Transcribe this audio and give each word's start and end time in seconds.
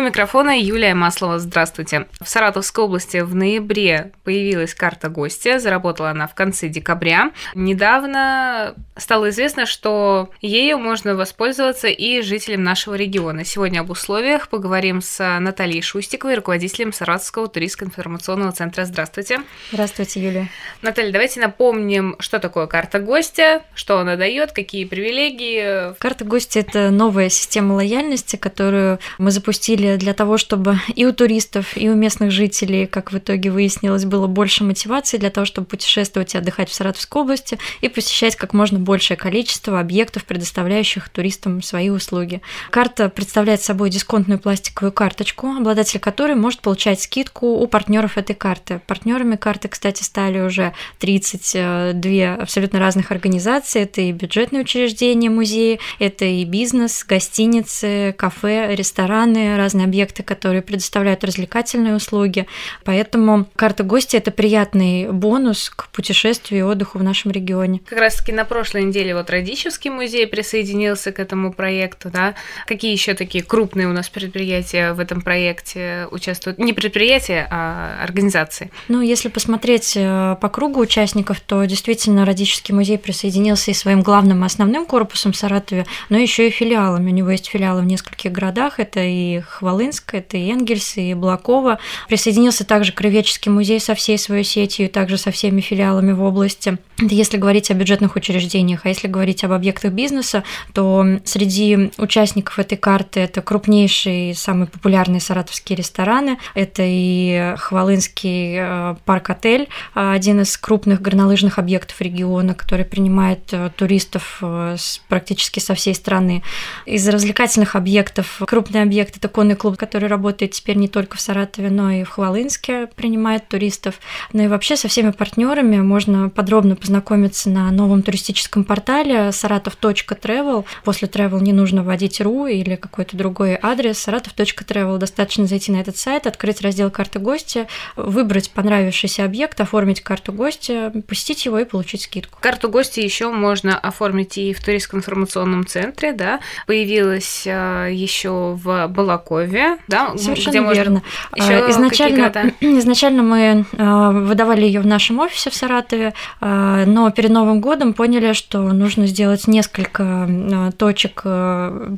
У 0.00 0.02
микрофона 0.02 0.58
Юлия 0.58 0.94
Маслова. 0.94 1.38
Здравствуйте. 1.38 2.06
В 2.22 2.26
Саратовской 2.26 2.84
области 2.84 3.18
в 3.18 3.34
ноябре 3.34 4.12
появилась 4.24 4.74
карта 4.74 5.10
гостя. 5.10 5.58
Заработала 5.58 6.08
она 6.08 6.26
в 6.26 6.34
конце 6.34 6.68
декабря. 6.68 7.32
Недавно 7.54 8.74
стало 8.96 9.28
известно, 9.28 9.66
что 9.66 10.30
ею 10.40 10.78
можно 10.78 11.14
воспользоваться 11.14 11.88
и 11.88 12.22
жителям 12.22 12.62
нашего 12.62 12.94
региона. 12.94 13.44
Сегодня 13.44 13.80
об 13.80 13.90
условиях 13.90 14.48
поговорим 14.48 15.02
с 15.02 15.38
Натальей 15.38 15.82
Шустиковой, 15.82 16.36
руководителем 16.36 16.94
Саратовского 16.94 17.48
туристско-информационного 17.48 18.52
центра. 18.52 18.86
Здравствуйте. 18.86 19.40
Здравствуйте, 19.70 20.24
Юлия. 20.24 20.48
Наталья, 20.80 21.12
давайте 21.12 21.40
напомним, 21.40 22.16
что 22.20 22.38
такое 22.38 22.66
карта 22.66 23.00
гостя, 23.00 23.64
что 23.74 23.98
она 23.98 24.16
дает, 24.16 24.52
какие 24.52 24.86
привилегии. 24.86 25.94
Карта 25.98 26.24
гостя– 26.24 26.60
это 26.60 26.90
новая 26.90 27.28
система 27.28 27.74
лояльности, 27.74 28.36
которую 28.36 28.98
мы 29.18 29.30
запустили 29.30 29.89
для 29.98 30.14
того, 30.14 30.38
чтобы 30.38 30.78
и 30.94 31.06
у 31.06 31.12
туристов, 31.12 31.76
и 31.76 31.88
у 31.88 31.94
местных 31.94 32.30
жителей, 32.30 32.86
как 32.86 33.12
в 33.12 33.18
итоге 33.18 33.50
выяснилось, 33.50 34.04
было 34.04 34.26
больше 34.26 34.64
мотивации 34.64 35.18
для 35.18 35.30
того, 35.30 35.44
чтобы 35.44 35.66
путешествовать 35.66 36.34
и 36.34 36.38
отдыхать 36.38 36.68
в 36.68 36.74
Саратовской 36.74 37.22
области 37.22 37.58
и 37.80 37.88
посещать 37.88 38.36
как 38.36 38.52
можно 38.52 38.78
большее 38.78 39.16
количество 39.16 39.80
объектов, 39.80 40.24
предоставляющих 40.24 41.08
туристам 41.08 41.62
свои 41.62 41.90
услуги. 41.90 42.40
Карта 42.70 43.08
представляет 43.08 43.62
собой 43.62 43.90
дисконтную 43.90 44.38
пластиковую 44.38 44.92
карточку, 44.92 45.48
обладатель 45.48 46.00
которой 46.00 46.34
может 46.34 46.60
получать 46.60 47.00
скидку 47.00 47.46
у 47.46 47.66
партнеров 47.66 48.18
этой 48.18 48.34
карты. 48.34 48.80
Партнерами 48.86 49.36
карты, 49.36 49.68
кстати, 49.68 50.02
стали 50.02 50.40
уже 50.40 50.72
32 50.98 52.34
абсолютно 52.34 52.78
разных 52.78 53.10
организаций. 53.10 53.82
Это 53.82 54.00
и 54.00 54.12
бюджетные 54.12 54.62
учреждения, 54.62 55.30
музеи, 55.30 55.80
это 55.98 56.24
и 56.24 56.44
бизнес, 56.44 57.04
гостиницы, 57.04 58.14
кафе, 58.16 58.74
рестораны, 58.74 59.56
разные 59.70 59.84
объекты, 59.84 60.24
которые 60.24 60.62
предоставляют 60.62 61.22
развлекательные 61.22 61.94
услуги. 61.94 62.46
Поэтому 62.84 63.46
карта 63.54 63.84
гостя 63.84 64.16
это 64.16 64.32
приятный 64.32 65.12
бонус 65.12 65.70
к 65.70 65.88
путешествию 65.90 66.60
и 66.60 66.62
отдыху 66.62 66.98
в 66.98 67.04
нашем 67.04 67.30
регионе. 67.30 67.80
Как 67.86 68.00
раз 68.00 68.16
таки 68.16 68.32
на 68.32 68.44
прошлой 68.44 68.82
неделе 68.82 69.14
вот 69.14 69.30
Радищевский 69.30 69.90
музей 69.90 70.26
присоединился 70.26 71.12
к 71.12 71.20
этому 71.20 71.52
проекту, 71.52 72.10
да? 72.10 72.34
Какие 72.66 72.90
еще 72.90 73.14
такие 73.14 73.44
крупные 73.44 73.86
у 73.86 73.92
нас 73.92 74.08
предприятия 74.08 74.92
в 74.92 74.98
этом 74.98 75.20
проекте 75.20 76.08
участвуют? 76.10 76.58
Не 76.58 76.72
предприятия, 76.72 77.46
а 77.48 77.96
организации. 78.02 78.72
Ну, 78.88 79.00
если 79.00 79.28
посмотреть 79.28 79.92
э, 79.96 80.36
по 80.40 80.48
кругу 80.48 80.80
участников, 80.80 81.40
то 81.40 81.64
действительно 81.64 82.24
Радищевский 82.24 82.74
музей 82.74 82.98
присоединился 82.98 83.70
и 83.70 83.74
своим 83.74 84.02
главным 84.02 84.42
и 84.42 84.46
основным 84.46 84.84
корпусом 84.84 85.30
в 85.30 85.36
Саратове, 85.36 85.86
но 86.08 86.18
еще 86.18 86.48
и 86.48 86.50
филиалами. 86.50 87.10
У 87.10 87.14
него 87.14 87.30
есть 87.30 87.46
филиалы 87.46 87.82
в 87.82 87.86
нескольких 87.86 88.32
городах. 88.32 88.80
Это 88.80 89.00
и 89.00 89.40
Хвалынск, 89.60 90.14
это 90.14 90.38
и 90.38 90.50
Энгельс, 90.50 90.96
и 90.96 91.12
Блакова. 91.12 91.78
Присоединился 92.08 92.64
также 92.64 92.92
Кровеческий 92.92 93.50
музей 93.50 93.78
со 93.78 93.94
всей 93.94 94.16
своей 94.18 94.42
сетью, 94.42 94.88
также 94.88 95.18
со 95.18 95.30
всеми 95.30 95.60
филиалами 95.60 96.12
в 96.12 96.22
области. 96.22 96.78
Если 96.98 97.36
говорить 97.36 97.70
о 97.70 97.74
бюджетных 97.74 98.16
учреждениях, 98.16 98.80
а 98.84 98.88
если 98.88 99.06
говорить 99.06 99.44
об 99.44 99.52
объектах 99.52 99.92
бизнеса, 99.92 100.44
то 100.72 101.04
среди 101.24 101.90
участников 101.98 102.58
этой 102.58 102.76
карты 102.76 103.20
это 103.20 103.42
крупнейшие, 103.42 104.34
самые 104.34 104.66
популярные 104.66 105.20
саратовские 105.20 105.76
рестораны. 105.76 106.38
Это 106.54 106.82
и 106.84 107.54
Хвалынский 107.58 108.56
э, 108.58 108.96
парк-отель, 109.04 109.68
один 109.94 110.40
из 110.40 110.56
крупных 110.56 111.02
горнолыжных 111.02 111.58
объектов 111.58 112.00
региона, 112.00 112.54
который 112.54 112.86
принимает 112.86 113.52
э, 113.52 113.70
туристов 113.76 114.38
э, 114.40 114.76
практически 115.08 115.60
со 115.60 115.74
всей 115.74 115.94
страны. 115.94 116.42
Из 116.86 117.06
развлекательных 117.08 117.76
объектов 117.76 118.40
крупный 118.46 118.82
объект 118.82 119.16
это 119.16 119.28
конный 119.28 119.49
клуб, 119.56 119.76
который 119.76 120.08
работает 120.08 120.52
теперь 120.52 120.76
не 120.76 120.88
только 120.88 121.16
в 121.16 121.20
Саратове, 121.20 121.70
но 121.70 121.90
и 121.90 122.04
в 122.04 122.10
Хвалынске, 122.10 122.88
принимает 122.94 123.48
туристов. 123.48 124.00
Ну 124.32 124.44
и 124.44 124.48
вообще 124.48 124.76
со 124.76 124.88
всеми 124.88 125.10
партнерами 125.10 125.78
можно 125.78 126.28
подробно 126.28 126.76
познакомиться 126.76 127.50
на 127.50 127.70
новом 127.70 128.02
туристическом 128.02 128.64
портале 128.64 129.28
saratov.travel. 129.28 130.64
После 130.84 131.08
travel 131.08 131.40
не 131.40 131.52
нужно 131.52 131.82
вводить 131.82 132.20
ру 132.20 132.46
или 132.46 132.76
какой-то 132.76 133.16
другой 133.16 133.58
адрес. 133.60 134.06
saratov.travel 134.06 134.98
достаточно 134.98 135.46
зайти 135.46 135.72
на 135.72 135.80
этот 135.80 135.96
сайт, 135.96 136.26
открыть 136.26 136.60
раздел 136.60 136.90
карты 136.90 137.18
гостя, 137.18 137.66
выбрать 137.96 138.50
понравившийся 138.50 139.24
объект, 139.24 139.60
оформить 139.60 140.00
карту 140.00 140.32
гостя, 140.32 140.92
посетить 141.06 141.46
его 141.46 141.58
и 141.58 141.64
получить 141.64 142.02
скидку. 142.02 142.38
Карту 142.40 142.68
гостя 142.68 143.00
еще 143.00 143.30
можно 143.30 143.78
оформить 143.78 144.38
и 144.38 144.52
в 144.52 144.64
туристско-информационном 144.64 145.66
центре, 145.66 146.12
да. 146.12 146.40
Появилась 146.66 147.46
э, 147.46 147.88
еще 147.92 148.54
в 148.54 148.88
Балаку 148.88 149.39
Подмосковье, 149.40 149.78
да? 149.88 150.16
Совершенно 150.16 150.66
где 150.66 150.74
верно. 150.74 151.02
Ещё 151.34 151.70
изначально, 151.70 152.52
изначально 152.60 153.22
мы 153.22 153.64
а, 153.78 154.10
выдавали 154.10 154.64
ее 154.64 154.80
в 154.80 154.86
нашем 154.86 155.18
офисе 155.20 155.50
в 155.50 155.54
Саратове, 155.54 156.14
а, 156.40 156.84
но 156.86 157.10
перед 157.10 157.30
Новым 157.30 157.60
годом 157.60 157.94
поняли, 157.94 158.32
что 158.32 158.60
нужно 158.60 159.06
сделать 159.06 159.46
несколько 159.46 160.02
а, 160.04 160.70
точек 160.72 161.22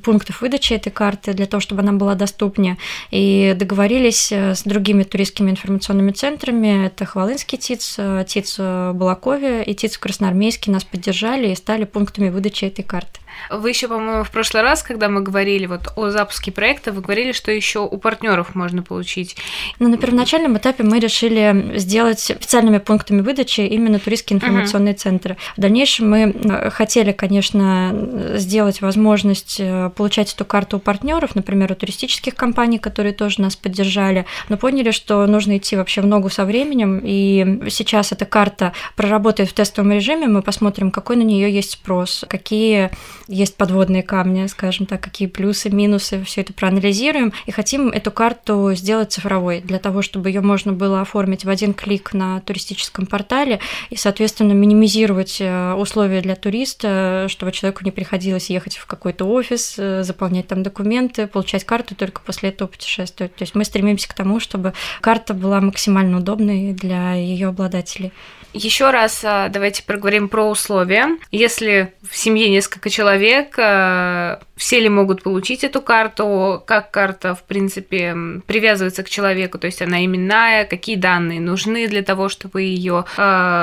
пунктов 0.04 0.41
выдачи 0.41 0.75
этой 0.75 0.91
карты 0.91 1.32
для 1.32 1.47
того, 1.47 1.60
чтобы 1.60 1.82
она 1.82 1.92
была 1.92 2.14
доступнее. 2.14 2.78
И 3.10 3.54
договорились 3.56 4.32
с 4.32 4.62
другими 4.64 5.02
туристскими 5.02 5.50
информационными 5.50 6.12
центрами. 6.12 6.86
Это 6.86 7.04
Хвалынский 7.04 7.58
ТИЦ, 7.58 7.98
ТИЦ 8.26 8.58
в 8.58 8.92
Балакове 8.94 9.62
и 9.62 9.75
ТИЦ 9.75 9.97
в 9.97 10.00
Красноармейске 10.00 10.70
нас 10.70 10.84
поддержали 10.84 11.48
и 11.48 11.54
стали 11.54 11.84
пунктами 11.84 12.28
выдачи 12.28 12.64
этой 12.64 12.82
карты. 12.82 13.22
Вы 13.50 13.70
еще, 13.70 13.88
по-моему, 13.88 14.25
в 14.25 14.31
прошлый 14.31 14.62
раз, 14.62 14.82
когда 14.82 15.09
мы 15.09 15.20
говорили 15.20 15.66
вот 15.66 15.93
о 15.97 16.10
запуске 16.10 16.53
проекта, 16.53 16.93
вы 16.93 17.00
говорили, 17.00 17.32
что 17.32 17.50
еще 17.50 17.81
у 17.81 17.98
партнеров 17.98 18.54
можно 18.54 18.82
получить. 18.82 19.37
Ну, 19.78 19.88
на 19.88 19.97
первоначальном 19.97 20.56
этапе 20.56 20.82
мы 20.82 20.98
решили 20.98 21.72
сделать 21.78 22.20
специальными 22.20 22.78
пунктами 22.78 23.20
выдачи 23.20 23.60
именно 23.60 23.98
туристские 23.98 24.37
информационные 24.37 24.94
uh-huh. 24.94 24.98
центры. 24.98 25.37
В 25.56 25.60
дальнейшем 25.60 26.10
мы 26.10 26.32
э, 26.32 26.70
хотели, 26.70 27.12
конечно, 27.12 27.93
сделать 28.34 28.81
возможность 28.81 29.56
э, 29.59 29.91
получать 29.97 30.32
эту 30.34 30.44
карту 30.44 30.76
у 30.76 30.81
партнеров, 30.81 31.34
например, 31.34 31.72
у 31.72 31.75
туристических 31.75 32.34
компаний, 32.34 32.78
которые 32.78 33.12
тоже 33.12 33.41
нас 33.41 33.56
поддержали, 33.56 34.26
но 34.49 34.56
поняли, 34.56 34.91
что 34.91 35.26
нужно 35.26 35.56
идти 35.59 35.76
вообще 35.76 36.00
в 36.00 36.06
ногу 36.06 36.31
со 36.31 36.44
временем, 36.44 37.00
и 37.03 37.69
сейчас 37.70 38.12
эта 38.12 38.25
карта 38.25 38.72
проработает 38.97 39.50
в 39.50 39.53
тестовом 39.53 39.93
режиме, 39.93 40.26
мы 40.26 40.43
посмотрим, 40.43 40.91
какой 40.91 41.16
на 41.16 41.22
нее 41.22 41.53
есть 41.53 41.72
спрос, 41.72 42.25
какие 42.28 42.91
есть 43.28 43.56
подводные 43.56 44.03
камни, 44.03 44.47
скажем 44.47 44.87
так, 44.87 45.00
какие 45.00 45.28
плюсы, 45.28 45.71
минусы, 45.71 46.22
все 46.25 46.41
это 46.43 46.53
проанализируем 46.53 47.33
и 47.47 47.50
хотим 47.50 47.88
эту 47.88 48.10
карту 48.10 48.72
сделать 48.75 49.12
цифровой 49.12 49.60
для 49.60 49.78
того, 49.78 50.03
чтобы 50.03 50.31
ее 50.31 50.41
можно 50.41 50.72
было 50.72 51.00
оформить 51.00 51.44
в 51.44 51.49
один 51.49 51.75
клик 51.75 52.12
на 52.12 52.41
туристическом 52.41 53.06
портале 53.06 53.61
и, 53.91 53.97
соответственно, 53.97 54.53
минимизировать 54.53 55.38
э, 55.41 55.75
условия 55.75 56.21
для 56.21 56.37
туриста, 56.37 57.27
чтобы 57.28 57.53
человеку 57.53 57.84
не 57.84 57.91
приходилось 57.91 58.50
ехать 58.50 58.77
в 58.77 58.87
какой-то 58.87 59.25
офис, 59.25 59.75
э, 59.78 60.03
заполнять 60.03 60.49
там 60.49 60.62
документы, 60.62 61.27
получать 61.27 61.65
карту 61.65 61.94
только 61.94 62.21
после 62.21 62.50
этого 62.50 62.69
путешествовать. 62.69 63.34
То 63.34 63.43
есть 63.43 63.55
мы 63.55 63.65
стремимся 63.65 64.09
к 64.09 64.15
тому, 64.15 64.41
чтобы 64.41 64.72
карта 65.00 65.34
была 65.34 65.61
максимально 65.61 66.19
удобной 66.19 66.72
для 66.72 67.15
ее 67.15 67.49
обладателей. 67.49 68.12
Еще 68.53 68.91
раз 68.91 69.22
а, 69.25 69.49
давайте 69.49 69.82
проговорим 69.82 70.28
про 70.28 70.49
условия. 70.49 71.16
Если 71.31 71.94
в 72.03 72.15
семье 72.15 72.50
несколько 72.50 72.91
человек, 72.91 73.12
а, 73.59 74.41
все 74.56 74.81
ли 74.81 74.89
могут 74.89 75.23
получить 75.23 75.65
эту 75.65 75.81
карту, 75.81 76.62
как 76.67 76.91
карта, 76.91 77.34
в 77.34 77.43
принципе, 77.45 78.15
привязывается 78.47 79.03
к 79.03 79.09
человеку, 79.09 79.59
то 79.59 79.67
есть 79.67 79.83
она 79.83 80.05
именная, 80.05 80.65
какие 80.65 80.97
данные 80.97 81.41
нужны 81.41 81.89
для 81.89 82.03
того, 82.03 82.28
чтобы 82.28 82.62
ее 82.62 83.05
э, 83.17 83.23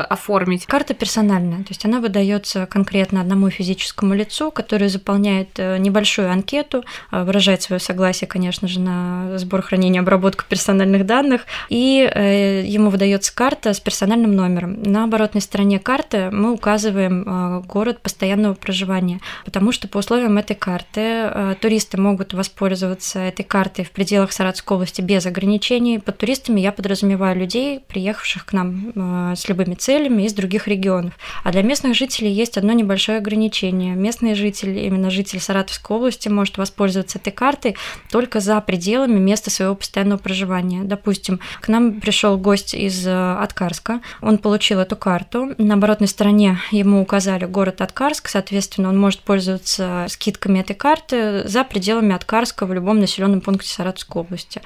оформить. 0.09 0.65
Карта 0.65 0.93
персональная, 0.93 1.59
то 1.59 1.69
есть 1.69 1.85
она 1.85 1.99
выдается 1.99 2.65
конкретно 2.65 3.21
одному 3.21 3.49
физическому 3.49 4.13
лицу, 4.13 4.51
который 4.51 4.89
заполняет 4.89 5.49
э, 5.57 5.77
небольшую 5.77 6.31
анкету, 6.31 6.83
выражает 7.11 7.61
свое 7.61 7.79
согласие, 7.79 8.27
конечно 8.27 8.67
же, 8.67 8.79
на 8.79 9.37
сбор, 9.37 9.61
хранение, 9.61 10.01
обработку 10.01 10.43
персональных 10.47 11.05
данных, 11.05 11.45
и 11.69 12.09
э, 12.13 12.63
ему 12.65 12.89
выдается 12.89 13.33
карта 13.33 13.73
с 13.73 13.79
персональным 13.79 14.35
номером. 14.35 14.81
На 14.83 15.05
оборотной 15.05 15.41
стороне 15.41 15.79
карты 15.79 16.29
мы 16.31 16.51
указываем 16.51 17.23
э, 17.25 17.61
город 17.61 18.01
постоянного 18.01 18.53
проживания. 18.53 19.21
Потому 19.45 19.71
что 19.71 19.87
по 19.87 19.99
условиям 19.99 20.37
этой 20.37 20.55
карты 20.55 21.01
э, 21.01 21.55
туристы 21.59 21.99
могут 21.99 22.33
воспользоваться 22.33 23.19
этой 23.19 23.43
картой 23.43 23.85
в 23.85 23.91
пределах 23.91 24.31
Саратовской 24.31 24.75
области 24.75 25.01
без 25.01 25.25
ограничений. 25.25 25.99
Под 25.99 26.17
туристами 26.17 26.59
я 26.59 26.71
подразумеваю 26.71 27.37
людей, 27.37 27.79
приехавших 27.87 28.45
к 28.45 28.53
нам 28.53 28.91
э, 28.95 29.35
с 29.35 29.47
любыми 29.49 29.75
целями 29.75 30.23
из 30.23 30.33
других 30.33 30.67
регионов. 30.67 31.13
А 31.43 31.51
для 31.51 31.63
местных 31.63 31.95
жителей 31.95 32.31
есть 32.31 32.57
одно 32.57 32.73
небольшое 32.73 33.17
ограничение. 33.17 33.95
Местные 33.95 34.35
жители, 34.35 34.79
именно 34.79 35.09
житель 35.09 35.39
Саратовской 35.39 35.97
области, 35.97 36.29
может 36.29 36.57
воспользоваться 36.57 37.19
этой 37.19 37.31
картой 37.31 37.75
только 38.11 38.39
за 38.39 38.59
пределами 38.61 39.19
места 39.19 39.49
своего 39.49 39.75
постоянного 39.75 40.19
проживания. 40.19 40.83
Допустим, 40.83 41.39
к 41.61 41.67
нам 41.67 41.99
пришел 42.01 42.37
гость 42.37 42.73
из 42.73 43.05
э, 43.05 43.37
Откарска, 43.39 44.01
он 44.21 44.37
получил 44.37 44.79
эту 44.79 44.95
карту, 44.95 45.53
на 45.57 45.75
оборотной 45.75 46.07
стороне 46.07 46.59
ему 46.71 47.01
указали 47.01 47.45
город 47.45 47.81
Откарск, 47.81 48.27
соответственно, 48.27 48.89
он 48.89 48.99
может 48.99 49.21
пользоваться 49.29 50.07
скидками 50.09 50.57
этой 50.57 50.75
карты 50.75 51.47
за 51.47 51.63
пределами 51.63 52.15
Откарска 52.15 52.65
в 52.65 52.73
любом 52.73 52.99
населенном 52.99 53.41
пункте 53.41 53.69
Саратовской 53.69 54.23
области. 54.23 54.59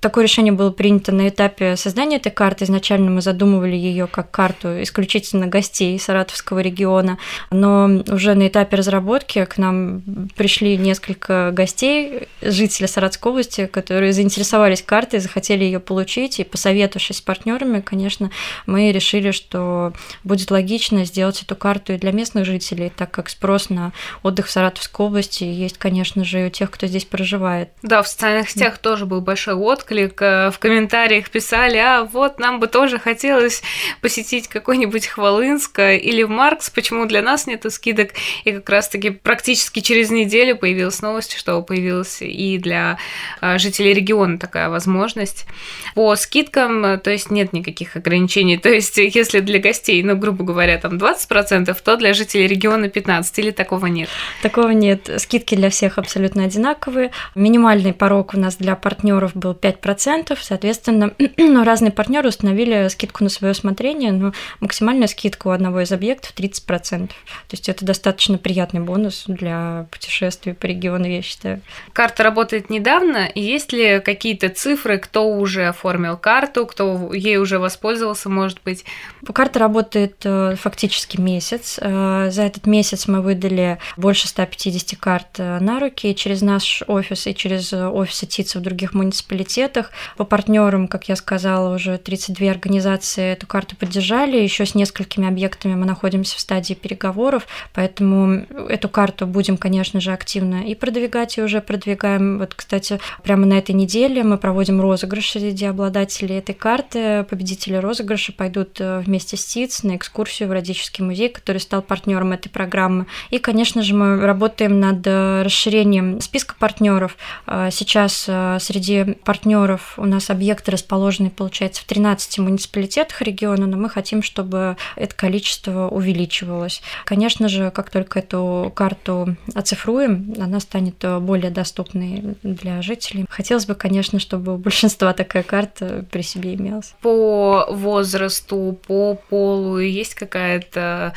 Такое 0.00 0.24
решение 0.24 0.52
было 0.52 0.70
принято 0.70 1.10
на 1.10 1.30
этапе 1.30 1.74
создания 1.76 2.16
этой 2.16 2.30
карты. 2.30 2.66
Изначально 2.66 3.10
мы 3.10 3.22
задумывали 3.22 3.76
ее 3.76 4.06
как 4.06 4.30
карту 4.30 4.82
исключительно 4.82 5.46
гостей 5.46 5.98
Саратовского 5.98 6.58
региона, 6.58 7.16
но 7.50 8.02
уже 8.08 8.34
на 8.34 8.48
этапе 8.48 8.76
разработки 8.76 9.42
к 9.46 9.56
нам 9.56 10.02
пришли 10.36 10.76
несколько 10.76 11.50
гостей, 11.50 12.28
жители 12.42 12.88
Саратовской 12.88 13.32
области, 13.32 13.64
которые 13.64 14.12
заинтересовались 14.12 14.82
картой, 14.82 15.20
захотели 15.20 15.64
ее 15.64 15.80
получить, 15.80 16.40
и 16.40 16.44
посоветовавшись 16.44 17.16
с 17.16 17.20
партнерами, 17.22 17.80
конечно, 17.80 18.30
мы 18.66 18.92
решили, 18.92 19.30
что 19.30 19.94
будет 20.24 20.50
логично 20.50 21.06
сделать 21.06 21.42
эту 21.42 21.56
карту 21.56 21.94
и 21.94 21.96
для 21.96 22.12
местных 22.12 22.44
жителей, 22.44 22.92
так 22.94 23.10
как 23.10 23.30
спрос 23.30 23.70
на 23.70 23.94
отдых 24.22 24.46
в 24.46 24.50
Саратовской 24.50 25.06
области 25.06 25.44
есть, 25.44 25.78
конечно 25.78 26.24
же, 26.24 26.42
и 26.42 26.46
у 26.46 26.50
тех, 26.50 26.70
кто 26.70 26.86
здесь 26.86 27.04
проживает. 27.04 27.70
Да, 27.82 28.02
в 28.02 28.08
социальных 28.08 28.50
сетях 28.50 28.78
тоже 28.78 29.06
был 29.06 29.20
большой 29.20 29.54
отклик. 29.54 30.20
Э, 30.22 30.50
в 30.50 30.58
комментариях 30.58 31.30
писали, 31.30 31.76
а 31.76 32.04
вот 32.04 32.38
нам 32.38 32.60
бы 32.60 32.66
тоже 32.66 32.98
хотелось 32.98 33.62
посетить 34.00 34.48
какой-нибудь 34.48 35.06
Хвалынск 35.06 35.78
или 35.78 36.24
Маркс, 36.24 36.70
почему 36.70 37.06
для 37.06 37.22
нас 37.22 37.46
нет 37.46 37.64
скидок. 37.70 38.10
И 38.44 38.52
как 38.52 38.68
раз-таки 38.68 39.10
практически 39.10 39.80
через 39.80 40.10
неделю 40.10 40.56
появилась 40.56 41.02
новость, 41.02 41.36
что 41.36 41.60
появилась 41.62 42.22
и 42.22 42.58
для 42.58 42.98
э, 43.40 43.58
жителей 43.58 43.92
региона 43.92 44.38
такая 44.38 44.68
возможность. 44.68 45.46
По 45.94 46.14
скидкам, 46.16 46.84
э, 46.84 46.98
то 46.98 47.10
есть 47.10 47.30
нет 47.30 47.52
никаких 47.52 47.96
ограничений. 47.96 48.56
То 48.56 48.68
есть 48.68 48.96
если 48.96 49.40
для 49.40 49.58
гостей, 49.58 50.02
ну, 50.02 50.16
грубо 50.16 50.44
говоря, 50.44 50.78
там 50.78 50.96
20%, 50.96 51.76
то 51.82 51.96
для 51.96 52.14
жителей 52.14 52.46
региона 52.46 52.86
15% 52.86 53.40
или 53.40 53.50
такого 53.50 53.86
нет? 53.86 53.99
Такого 54.42 54.70
нет. 54.70 55.10
Скидки 55.18 55.54
для 55.54 55.70
всех 55.70 55.98
абсолютно 55.98 56.44
одинаковые. 56.44 57.10
Минимальный 57.34 57.92
порог 57.92 58.34
у 58.34 58.38
нас 58.38 58.56
для 58.56 58.76
партнеров 58.76 59.32
был 59.34 59.52
5%. 59.52 60.36
Соответственно, 60.40 61.12
разные 61.64 61.92
партнеры 61.92 62.28
установили 62.28 62.88
скидку 62.88 63.24
на 63.24 63.30
свое 63.30 63.52
усмотрение, 63.52 64.12
но 64.12 64.32
максимальная 64.60 65.08
скидка 65.08 65.48
у 65.48 65.50
одного 65.50 65.80
из 65.80 65.92
объектов 65.92 66.32
30%. 66.36 67.08
То 67.08 67.12
есть 67.50 67.68
это 67.68 67.84
достаточно 67.84 68.38
приятный 68.38 68.80
бонус 68.80 69.24
для 69.26 69.86
путешествий 69.90 70.54
по 70.54 70.66
региону, 70.66 71.06
я 71.06 71.22
считаю. 71.22 71.60
Карта 71.92 72.22
работает 72.22 72.70
недавно. 72.70 73.28
Есть 73.34 73.72
ли 73.72 74.00
какие-то 74.00 74.48
цифры, 74.48 74.98
кто 74.98 75.28
уже 75.28 75.66
оформил 75.66 76.16
карту, 76.16 76.66
кто 76.66 77.12
ей 77.12 77.36
уже 77.38 77.58
воспользовался, 77.58 78.28
может 78.28 78.60
быть? 78.64 78.84
Карта 79.32 79.58
работает 79.58 80.16
э, 80.24 80.54
фактически 80.56 81.20
месяц. 81.20 81.78
Э, 81.80 82.28
за 82.30 82.42
этот 82.42 82.66
месяц 82.66 83.06
мы 83.08 83.20
выдали 83.20 83.78
больше 83.96 84.28
150 84.28 84.98
карт 84.98 85.38
э, 85.38 85.58
на 85.60 85.80
руки 85.80 86.14
через 86.14 86.42
наш 86.42 86.82
офис 86.86 87.26
и 87.26 87.34
через 87.34 87.72
офисы 87.72 88.26
ТИЦ 88.26 88.56
в 88.56 88.60
других 88.60 88.94
муниципалитетах. 88.94 89.90
По 90.16 90.24
партнерам, 90.24 90.88
как 90.88 91.08
я 91.08 91.16
сказала, 91.16 91.74
уже 91.74 91.98
32 91.98 92.50
организации 92.50 93.32
эту 93.32 93.46
карту 93.46 93.76
поддержали. 93.76 94.36
Еще 94.36 94.66
с 94.66 94.74
несколькими 94.74 95.28
объектами 95.28 95.74
мы 95.74 95.86
находимся 95.86 96.36
в 96.36 96.40
стадии 96.40 96.74
переговоров, 96.74 97.46
поэтому 97.72 98.44
эту 98.68 98.88
карту 98.88 99.26
будем, 99.26 99.56
конечно 99.56 100.00
же, 100.00 100.12
активно 100.12 100.66
и 100.66 100.74
продвигать, 100.74 101.38
и 101.38 101.42
уже 101.42 101.60
продвигаем. 101.60 102.38
Вот, 102.38 102.54
кстати, 102.54 103.00
прямо 103.22 103.46
на 103.46 103.58
этой 103.58 103.74
неделе 103.74 104.22
мы 104.22 104.38
проводим 104.38 104.80
розыгрыш 104.80 105.30
среди 105.30 105.66
обладателей 105.66 106.38
этой 106.38 106.54
карты. 106.54 107.24
Победители 107.24 107.76
розыгрыша 107.76 108.32
пойдут 108.32 108.78
вместе 108.78 109.36
с 109.36 109.44
ТИЦ 109.44 109.82
на 109.84 109.96
экскурсию 109.96 110.48
в 110.48 110.52
Радический 110.52 111.04
музей, 111.04 111.28
который 111.28 111.58
стал 111.58 111.82
партнером 111.82 112.32
этой 112.32 112.48
программы. 112.48 113.06
И, 113.30 113.38
конечно 113.38 113.79
же, 113.82 113.94
мы 113.94 114.20
работаем 114.20 114.80
над 114.80 115.06
э, 115.06 115.42
расширением 115.42 116.20
списка 116.20 116.54
партнеров. 116.58 117.16
А, 117.46 117.70
сейчас 117.70 118.24
э, 118.28 118.58
среди 118.60 119.14
партнеров 119.24 119.94
у 119.96 120.04
нас 120.04 120.30
объекты 120.30 120.70
расположены, 120.70 121.30
получается, 121.30 121.82
в 121.82 121.84
13 121.84 122.38
муниципалитетах 122.38 123.22
региона, 123.22 123.66
но 123.66 123.76
мы 123.76 123.88
хотим, 123.88 124.22
чтобы 124.22 124.76
это 124.96 125.14
количество 125.14 125.88
увеличивалось. 125.88 126.82
Конечно 127.04 127.48
же, 127.48 127.70
как 127.70 127.90
только 127.90 128.18
эту 128.18 128.72
карту 128.74 129.36
оцифруем, 129.54 130.34
она 130.38 130.60
станет 130.60 131.02
э, 131.04 131.18
более 131.18 131.50
доступной 131.50 132.36
для 132.42 132.82
жителей. 132.82 133.26
Хотелось 133.28 133.66
бы, 133.66 133.74
конечно, 133.74 134.18
чтобы 134.18 134.54
у 134.54 134.58
большинства 134.58 135.12
такая 135.12 135.42
карта 135.42 136.04
при 136.10 136.22
себе 136.22 136.54
имелась. 136.54 136.94
По 137.00 137.66
возрасту, 137.70 138.78
по 138.86 139.14
полу 139.14 139.78
есть 139.78 140.14
какая-то 140.14 141.14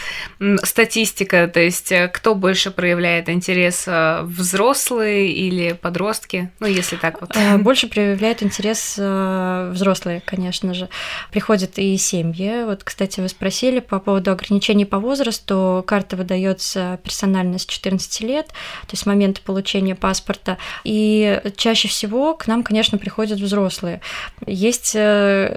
статистика, 0.63 1.47
то 1.47 1.59
есть 1.59 1.91
кто 2.13 2.35
больше 2.35 2.52
проявляет 2.71 3.29
интерес, 3.29 3.85
э, 3.87 4.21
взрослые 4.23 5.31
или 5.31 5.73
подростки, 5.73 6.51
ну 6.59 6.67
если 6.67 6.95
так 6.95 7.21
вот. 7.21 7.35
Э, 7.35 7.57
больше 7.57 7.87
проявляет 7.87 8.43
интерес 8.43 8.93
взрослые, 8.93 10.21
конечно 10.25 10.73
же. 10.73 10.89
Приходят 11.31 11.77
и 11.77 11.97
семьи. 11.97 12.63
Вот, 12.65 12.83
кстати, 12.83 13.19
вы 13.19 13.29
спросили 13.29 13.79
по 13.79 13.99
поводу 13.99 14.31
ограничений 14.31 14.85
по 14.85 14.99
возрасту. 14.99 15.83
Карта 15.87 16.15
выдается 16.15 16.99
персонально 17.03 17.57
с 17.57 17.65
14 17.65 18.21
лет, 18.21 18.47
то 18.47 18.91
есть 18.91 19.03
с 19.03 19.05
момента 19.05 19.41
получения 19.41 19.95
паспорта. 19.95 20.57
И 20.83 21.41
чаще 21.55 21.87
всего 21.87 22.35
к 22.35 22.47
нам, 22.47 22.63
конечно, 22.63 22.97
приходят 22.97 23.39
взрослые. 23.39 24.01
Есть 24.45 24.95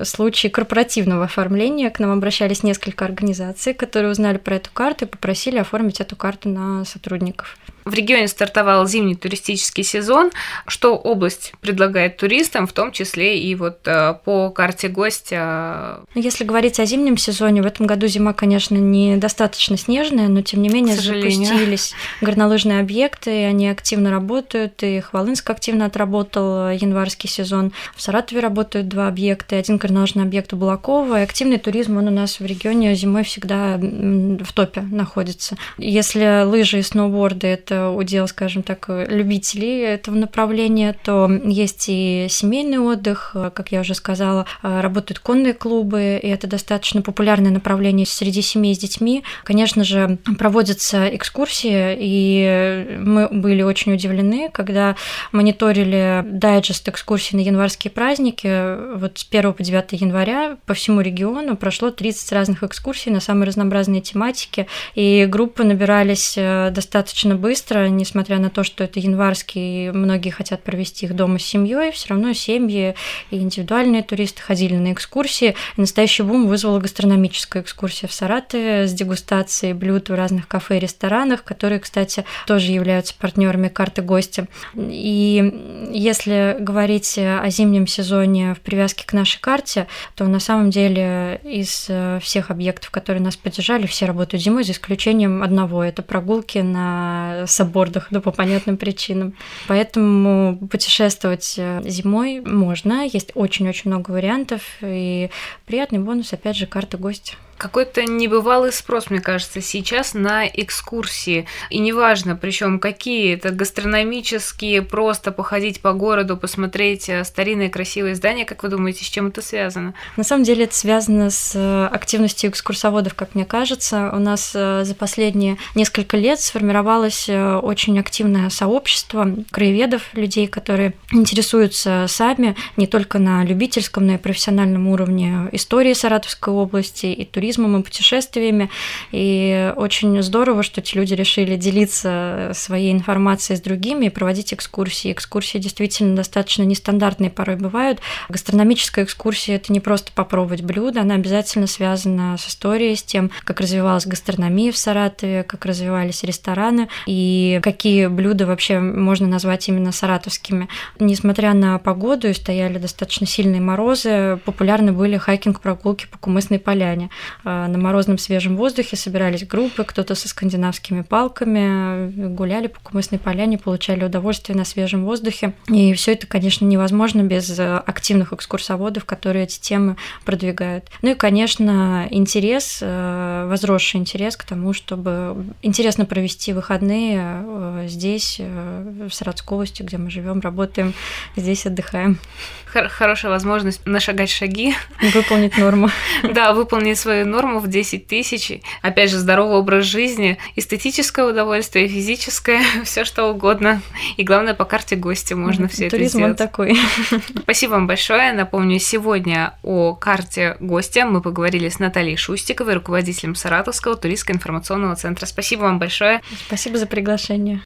случаи 0.04 0.48
корпоративного 0.48 1.24
оформления. 1.24 1.90
К 1.90 1.98
нам 1.98 2.12
обращались 2.12 2.62
несколько 2.62 3.04
организаций, 3.04 3.74
которые 3.74 4.10
узнали 4.10 4.38
про 4.38 4.56
эту 4.56 4.70
карту 4.72 5.04
и 5.04 5.08
попросили 5.08 5.58
оформить 5.58 6.00
эту 6.00 6.16
карту 6.16 6.48
на 6.48 6.75
сотрудников. 6.84 7.56
В 7.86 7.94
регионе 7.94 8.26
стартовал 8.26 8.84
зимний 8.88 9.14
туристический 9.14 9.84
сезон. 9.84 10.32
Что 10.66 10.96
область 10.96 11.52
предлагает 11.60 12.16
туристам, 12.16 12.66
в 12.66 12.72
том 12.72 12.90
числе 12.90 13.38
и 13.38 13.54
вот 13.54 13.78
э, 13.86 14.14
по 14.24 14.50
карте 14.50 14.88
гостя? 14.88 16.00
Ну, 16.16 16.20
если 16.20 16.42
говорить 16.42 16.80
о 16.80 16.84
зимнем 16.84 17.16
сезоне, 17.16 17.62
в 17.62 17.66
этом 17.66 17.86
году 17.86 18.08
зима, 18.08 18.32
конечно, 18.32 18.74
недостаточно 18.74 19.76
снежная, 19.76 20.26
но 20.26 20.42
тем 20.42 20.62
не 20.62 20.68
менее 20.68 20.96
запустились 20.96 21.94
горнолыжные 22.20 22.80
объекты, 22.80 23.44
они 23.44 23.68
активно 23.68 24.10
работают, 24.10 24.82
и 24.82 24.98
Хвалынск 24.98 25.48
активно 25.48 25.86
отработал 25.86 26.70
январский 26.70 27.28
сезон. 27.28 27.72
В 27.94 28.02
Саратове 28.02 28.40
работают 28.40 28.88
два 28.88 29.06
объекта, 29.06 29.58
один 29.58 29.76
горнолыжный 29.76 30.24
объект 30.24 30.52
у 30.52 30.56
Балакова, 30.56 31.20
и 31.20 31.22
активный 31.22 31.58
туризм, 31.58 31.98
он 31.98 32.08
у 32.08 32.10
нас 32.10 32.40
в 32.40 32.46
регионе 32.46 32.96
зимой 32.96 33.22
всегда 33.22 33.78
в 33.78 34.52
топе 34.52 34.80
находится. 34.80 35.56
Если 35.78 36.42
лыжи 36.42 36.80
и 36.80 36.82
сноуборды– 36.82 37.46
это 37.46 37.75
это 37.76 37.90
удел, 37.90 38.26
скажем 38.28 38.62
так, 38.62 38.86
любителей 38.88 39.82
этого 39.82 40.14
направления, 40.14 40.94
то 41.04 41.30
есть 41.44 41.86
и 41.88 42.26
семейный 42.28 42.78
отдых, 42.78 43.36
как 43.54 43.72
я 43.72 43.80
уже 43.80 43.94
сказала, 43.94 44.46
работают 44.62 45.18
конные 45.18 45.54
клубы, 45.54 46.18
и 46.22 46.28
это 46.28 46.46
достаточно 46.46 47.02
популярное 47.02 47.50
направление 47.50 48.06
среди 48.06 48.42
семей 48.42 48.74
с 48.74 48.78
детьми. 48.78 49.22
Конечно 49.44 49.84
же, 49.84 50.18
проводятся 50.38 51.14
экскурсии, 51.14 51.96
и 51.98 52.98
мы 52.98 53.28
были 53.28 53.62
очень 53.62 53.92
удивлены, 53.92 54.50
когда 54.52 54.96
мониторили 55.32 56.24
дайджест 56.26 56.88
экскурсий 56.88 57.36
на 57.36 57.42
январские 57.42 57.90
праздники. 57.90 58.96
Вот 58.96 59.18
с 59.18 59.26
1 59.28 59.52
по 59.52 59.62
9 59.62 60.00
января 60.00 60.56
по 60.66 60.74
всему 60.74 61.00
региону 61.00 61.56
прошло 61.56 61.90
30 61.90 62.32
разных 62.32 62.62
экскурсий 62.62 63.12
на 63.12 63.20
самые 63.20 63.46
разнообразные 63.46 64.00
тематики, 64.00 64.66
и 64.94 65.26
группы 65.28 65.64
набирались 65.64 66.34
э, 66.36 66.70
достаточно 66.70 67.34
быстро, 67.34 67.65
быстро, 67.66 67.88
несмотря 67.88 68.38
на 68.38 68.48
то, 68.48 68.62
что 68.62 68.84
это 68.84 69.00
январский, 69.00 69.90
многие 69.90 70.30
хотят 70.30 70.62
провести 70.62 71.06
их 71.06 71.16
дома 71.16 71.40
с 71.40 71.42
семьей, 71.42 71.90
все 71.90 72.10
равно 72.10 72.32
семьи 72.32 72.94
и 73.32 73.38
индивидуальные 73.38 74.04
туристы 74.04 74.40
ходили 74.40 74.76
на 74.76 74.92
экскурсии. 74.92 75.56
И 75.76 75.80
настоящий 75.80 76.22
бум 76.22 76.46
вызвала 76.46 76.78
гастрономическая 76.78 77.64
экскурсия 77.64 78.08
в 78.08 78.12
Саратове 78.12 78.86
с 78.86 78.92
дегустацией 78.92 79.72
блюд 79.72 80.10
в 80.10 80.14
разных 80.14 80.46
кафе 80.46 80.76
и 80.76 80.80
ресторанах, 80.80 81.42
которые, 81.42 81.80
кстати, 81.80 82.24
тоже 82.46 82.70
являются 82.70 83.14
партнерами 83.18 83.66
карты 83.66 84.00
гостя. 84.00 84.46
И 84.76 85.90
если 85.90 86.56
говорить 86.60 87.18
о 87.18 87.48
зимнем 87.50 87.88
сезоне 87.88 88.54
в 88.54 88.60
привязке 88.60 89.04
к 89.04 89.12
нашей 89.12 89.40
карте, 89.40 89.88
то 90.14 90.24
на 90.26 90.38
самом 90.38 90.70
деле 90.70 91.40
из 91.42 91.90
всех 92.22 92.52
объектов, 92.52 92.90
которые 92.90 93.24
нас 93.24 93.34
поддержали, 93.34 93.86
все 93.86 94.06
работают 94.06 94.44
зимой, 94.44 94.62
за 94.62 94.70
исключением 94.70 95.42
одного. 95.42 95.82
Это 95.82 96.02
прогулки 96.02 96.58
на 96.58 97.44
саббордах, 97.56 98.08
ну, 98.10 98.20
по 98.20 98.30
понятным 98.30 98.76
причинам. 98.76 99.34
Поэтому 99.66 100.58
путешествовать 100.70 101.54
э, 101.58 101.82
зимой 101.84 102.40
можно. 102.40 103.04
Есть 103.04 103.32
очень-очень 103.34 103.90
много 103.90 104.10
вариантов. 104.10 104.62
И 104.82 105.30
приятный 105.66 105.98
бонус, 105.98 106.32
опять 106.32 106.56
же, 106.56 106.66
карта 106.66 106.98
гостя. 106.98 107.34
Какой-то 107.58 108.04
небывалый 108.04 108.70
спрос, 108.70 109.08
мне 109.08 109.20
кажется, 109.20 109.62
сейчас 109.62 110.12
на 110.12 110.46
экскурсии. 110.46 111.46
И 111.70 111.78
неважно, 111.78 112.36
причем 112.36 112.78
какие 112.78 113.34
это 113.34 113.50
гастрономические, 113.50 114.82
просто 114.82 115.32
походить 115.32 115.80
по 115.80 115.94
городу, 115.94 116.36
посмотреть 116.36 117.08
э, 117.08 117.24
старинные 117.24 117.70
красивые 117.70 118.14
здания. 118.14 118.44
Как 118.44 118.62
вы 118.62 118.68
думаете, 118.68 119.04
с 119.04 119.08
чем 119.08 119.28
это 119.28 119.40
связано? 119.40 119.94
На 120.16 120.24
самом 120.24 120.44
деле 120.44 120.64
это 120.64 120.74
связано 120.74 121.30
с 121.30 121.52
э, 121.54 121.86
активностью 121.86 122.50
экскурсоводов, 122.50 123.14
как 123.14 123.34
мне 123.34 123.46
кажется. 123.46 124.10
У 124.12 124.18
нас 124.18 124.52
э, 124.54 124.84
за 124.84 124.94
последние 124.94 125.56
несколько 125.74 126.18
лет 126.18 126.40
сформировалось 126.40 127.28
очень 127.28 127.98
активное 127.98 128.50
сообщество 128.50 129.34
краеведов, 129.50 130.02
людей, 130.12 130.46
которые 130.46 130.92
интересуются 131.10 132.04
сами 132.08 132.54
не 132.76 132.86
только 132.86 133.18
на 133.18 133.44
любительском, 133.44 134.06
но 134.06 134.14
и 134.14 134.18
профессиональном 134.18 134.88
уровне 134.88 135.48
истории 135.52 135.94
Саратовской 135.94 136.52
области 136.52 137.06
и 137.06 137.24
туризма 137.24 137.45
туризмом 137.46 137.80
и 137.80 137.84
путешествиями. 137.84 138.70
И 139.12 139.72
очень 139.76 140.20
здорово, 140.22 140.64
что 140.64 140.80
эти 140.80 140.96
люди 140.96 141.14
решили 141.14 141.56
делиться 141.56 142.50
своей 142.54 142.92
информацией 142.92 143.56
с 143.56 143.60
другими 143.60 144.06
и 144.06 144.10
проводить 144.10 144.52
экскурсии. 144.52 145.12
Экскурсии 145.12 145.58
действительно 145.58 146.16
достаточно 146.16 146.64
нестандартные 146.64 147.30
порой 147.30 147.56
бывают. 147.56 148.00
Гастрономическая 148.28 149.04
экскурсия– 149.04 149.56
это 149.56 149.72
не 149.72 149.78
просто 149.78 150.10
попробовать 150.12 150.62
блюдо, 150.62 151.02
она 151.02 151.14
обязательно 151.14 151.68
связана 151.68 152.36
с 152.36 152.48
историей, 152.48 152.96
с 152.96 153.02
тем, 153.04 153.30
как 153.44 153.60
развивалась 153.60 154.06
гастрономия 154.06 154.72
в 154.72 154.76
Саратове, 154.76 155.44
как 155.44 155.64
развивались 155.66 156.24
рестораны 156.24 156.88
и 157.06 157.60
какие 157.62 158.08
блюда 158.08 158.46
вообще 158.46 158.80
можно 158.80 159.28
назвать 159.28 159.68
именно 159.68 159.92
саратовскими. 159.92 160.68
Несмотря 160.98 161.54
на 161.54 161.78
погоду 161.78 162.28
и 162.28 162.32
стояли 162.32 162.78
достаточно 162.78 163.26
сильные 163.26 163.60
морозы, 163.60 164.40
популярны 164.44 164.92
были 164.92 165.16
хайкинг-прогулки 165.16 166.06
по 166.10 166.18
Кумысной 166.18 166.58
поляне. 166.58 167.10
А, 167.48 167.68
на 167.68 167.78
морозном 167.78 168.18
свежем 168.18 168.56
воздухе 168.56 168.96
собирались 168.96 169.46
группы, 169.46 169.84
кто-то 169.84 170.16
со 170.16 170.28
скандинавскими 170.28 171.02
палками, 171.02 172.10
гуляли 172.34 172.66
по 172.66 172.80
Кумысной 172.80 173.20
поляне, 173.20 173.56
получали 173.56 174.04
удовольствие 174.04 174.58
на 174.58 174.64
свежем 174.64 175.04
воздухе. 175.04 175.52
И 175.68 175.94
все 175.94 176.14
это, 176.14 176.26
конечно, 176.26 176.64
невозможно 176.64 177.22
без 177.22 177.56
э, 177.56 177.76
активных 177.86 178.32
экскурсоводов, 178.32 179.04
которые 179.04 179.44
эти 179.44 179.60
темы 179.60 179.96
продвигают. 180.24 180.90
Ну 181.02 181.12
и, 181.12 181.14
конечно, 181.14 182.08
интерес, 182.10 182.80
э, 182.82 183.46
возросший 183.48 184.00
интерес 184.00 184.36
к 184.36 184.42
тому, 184.42 184.72
чтобы 184.72 185.36
интересно 185.62 186.04
провести 186.04 186.52
выходные 186.52 187.20
э, 187.22 187.84
здесь, 187.86 188.40
в 188.40 189.10
Саратовской 189.10 189.54
области, 189.54 189.84
где 189.84 189.98
мы 189.98 190.10
живем, 190.10 190.40
работаем, 190.40 190.94
здесь 191.36 191.64
отдыхаем. 191.64 192.18
Хорошая 192.66 193.30
возможность 193.30 193.86
нашагать 193.86 194.30
шаги. 194.30 194.74
Выполнить 195.14 195.56
норму. 195.56 195.90
Да, 196.34 196.52
выполнить 196.52 196.98
свою 196.98 197.24
норму 197.24 197.35
в 197.36 197.68
10 197.68 198.06
тысяч. 198.06 198.60
Опять 198.82 199.10
же, 199.10 199.18
здоровый 199.18 199.58
образ 199.58 199.84
жизни, 199.84 200.38
эстетическое 200.56 201.26
удовольствие, 201.26 201.88
физическое, 201.88 202.62
все 202.84 203.04
что 203.04 203.26
угодно. 203.26 203.82
И 204.16 204.24
главное, 204.24 204.54
по 204.54 204.64
карте 204.64 204.96
гостя 204.96 205.36
можно 205.36 205.68
все 205.68 205.86
это 205.86 205.96
сделать. 205.96 206.12
Туризм 206.12 206.34
такой. 206.36 206.78
Спасибо 207.42 207.72
вам 207.72 207.86
большое. 207.86 208.32
Напомню, 208.32 208.78
сегодня 208.78 209.54
о 209.62 209.94
карте 209.94 210.56
гостя 210.60 211.04
мы 211.04 211.20
поговорили 211.20 211.68
с 211.68 211.78
Натальей 211.78 212.16
Шустиковой, 212.16 212.74
руководителем 212.74 213.34
Саратовского 213.34 213.96
туристско-информационного 213.96 214.96
центра. 214.96 215.26
Спасибо 215.26 215.62
вам 215.62 215.78
большое. 215.78 216.22
Спасибо 216.46 216.78
за 216.78 216.86
приглашение. 216.86 217.62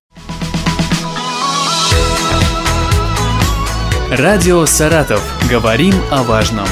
Радио 4.10 4.66
«Саратов». 4.66 5.22
Говорим 5.48 5.94
о 6.10 6.24
важном. 6.24 6.66